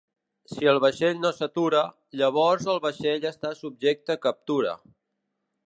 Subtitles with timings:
[0.53, 1.83] Si el vaixell no s'atura,
[2.21, 4.77] llavors el vaixell està subjecte a captura.